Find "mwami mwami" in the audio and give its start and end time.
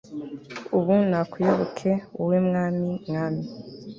2.47-3.43